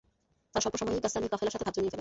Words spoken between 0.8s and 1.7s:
সময়েই গাসসানী কাফেলার সাথে